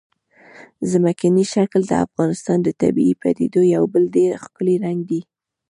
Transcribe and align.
ځمکنی 0.91 1.45
شکل 1.55 1.81
د 1.87 1.93
افغانستان 2.05 2.57
د 2.63 2.69
طبیعي 2.81 3.13
پدیدو 3.21 3.61
یو 3.75 3.83
بل 3.93 4.03
ډېر 4.15 4.31
ښکلی 4.43 4.75
رنګ 4.85 4.99
دی. 5.09 5.21